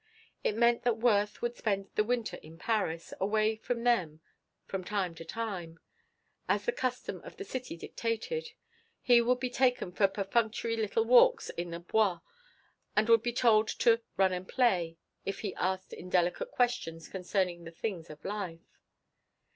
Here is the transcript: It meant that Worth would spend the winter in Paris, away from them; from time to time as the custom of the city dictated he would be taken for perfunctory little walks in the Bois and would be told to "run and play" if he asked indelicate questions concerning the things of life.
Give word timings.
It 0.43 0.55
meant 0.57 0.81
that 0.81 0.97
Worth 0.97 1.43
would 1.43 1.55
spend 1.55 1.91
the 1.93 2.03
winter 2.03 2.37
in 2.37 2.57
Paris, 2.57 3.13
away 3.19 3.55
from 3.55 3.83
them; 3.83 4.19
from 4.65 4.83
time 4.83 5.13
to 5.13 5.23
time 5.23 5.77
as 6.49 6.65
the 6.65 6.71
custom 6.71 7.21
of 7.23 7.37
the 7.37 7.43
city 7.43 7.77
dictated 7.77 8.53
he 9.03 9.21
would 9.21 9.39
be 9.39 9.51
taken 9.51 9.91
for 9.91 10.07
perfunctory 10.07 10.75
little 10.75 11.05
walks 11.05 11.51
in 11.51 11.69
the 11.69 11.79
Bois 11.79 12.19
and 12.95 13.09
would 13.09 13.21
be 13.21 13.31
told 13.31 13.67
to 13.67 14.01
"run 14.17 14.33
and 14.33 14.47
play" 14.47 14.97
if 15.23 15.41
he 15.41 15.53
asked 15.53 15.93
indelicate 15.93 16.49
questions 16.49 17.07
concerning 17.07 17.63
the 17.63 17.69
things 17.69 18.09
of 18.09 18.25
life. 18.25 18.79